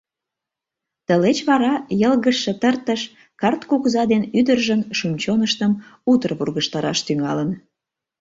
[1.07, 3.01] Тылеч вара йылгыжше тыртыш
[3.41, 5.71] карт кугыза ден ӱдыржын шӱм-чоныштым
[6.11, 7.49] утыр вургыжтараш тӱҥалын.